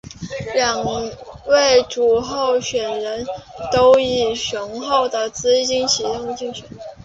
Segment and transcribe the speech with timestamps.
[0.55, 0.83] 两
[1.45, 3.23] 位主要候选人
[3.71, 6.65] 都以雄厚资金启动竞选。